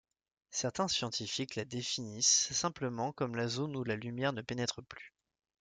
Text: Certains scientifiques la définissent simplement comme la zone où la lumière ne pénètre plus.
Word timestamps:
Certains 0.49 0.87
scientifiques 0.87 1.53
la 1.55 1.63
définissent 1.63 2.51
simplement 2.53 3.11
comme 3.11 3.35
la 3.35 3.47
zone 3.47 3.75
où 3.75 3.83
la 3.83 3.95
lumière 3.95 4.33
ne 4.33 4.41
pénètre 4.41 4.81
plus. 4.81 5.13